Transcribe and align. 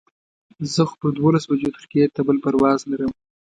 زه 0.73 0.81
خو 0.87 0.95
په 1.01 1.07
دولس 1.17 1.43
بجو 1.49 1.75
ترکیې 1.77 2.05
ته 2.15 2.21
بل 2.27 2.37
پرواز 2.43 2.79
لرم. 2.91 3.11